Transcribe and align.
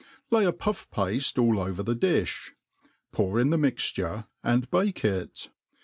Lay 0.31 0.45
a 0.45 0.51
puff 0.51 0.89
pafte 0.89 1.37
all 1.39 1.59
over 1.59 1.83
the 1.83 1.95
difli^ 1.95 2.53
ppur 3.13 3.33
jn 3.39 3.51
the 3.51 3.57
mixture, 3.59 4.25
and 4.43 4.67
bake 4.71 5.05
it. 5.05 5.49